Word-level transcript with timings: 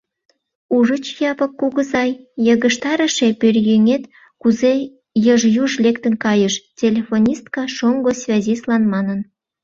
—Ужыч, 0.75 1.05
Япык 1.31 1.51
кугызай, 1.59 2.11
йыгыжтарыше 2.45 3.27
пӧръеҥет 3.39 4.03
кузе 4.41 4.73
йыж-юж 5.25 5.71
лектын 5.83 6.13
кайыш?— 6.23 6.53
телефонистка 6.79 7.63
шоҥго 7.75 8.11
связистлан 8.21 8.83
манын. 8.93 9.19